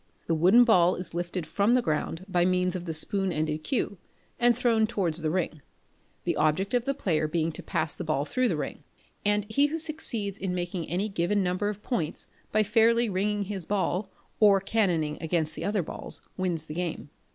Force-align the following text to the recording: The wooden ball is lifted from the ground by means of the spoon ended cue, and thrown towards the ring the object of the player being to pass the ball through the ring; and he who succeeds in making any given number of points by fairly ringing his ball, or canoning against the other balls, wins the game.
The 0.25 0.33
wooden 0.33 0.63
ball 0.63 0.95
is 0.95 1.13
lifted 1.13 1.45
from 1.45 1.75
the 1.75 1.81
ground 1.83 2.25
by 2.27 2.43
means 2.43 2.75
of 2.75 2.85
the 2.85 2.93
spoon 2.95 3.31
ended 3.31 3.63
cue, 3.63 3.99
and 4.39 4.57
thrown 4.57 4.87
towards 4.87 5.21
the 5.21 5.29
ring 5.29 5.61
the 6.23 6.35
object 6.37 6.73
of 6.73 6.85
the 6.85 6.95
player 6.95 7.27
being 7.27 7.51
to 7.51 7.61
pass 7.61 7.93
the 7.93 8.03
ball 8.03 8.25
through 8.25 8.47
the 8.47 8.57
ring; 8.57 8.83
and 9.23 9.45
he 9.51 9.67
who 9.67 9.77
succeeds 9.77 10.39
in 10.39 10.55
making 10.55 10.87
any 10.89 11.07
given 11.07 11.43
number 11.43 11.69
of 11.69 11.83
points 11.83 12.25
by 12.51 12.63
fairly 12.63 13.11
ringing 13.11 13.43
his 13.43 13.67
ball, 13.67 14.09
or 14.39 14.59
canoning 14.59 15.19
against 15.21 15.53
the 15.53 15.65
other 15.65 15.83
balls, 15.83 16.21
wins 16.35 16.65
the 16.65 16.73
game. 16.73 17.11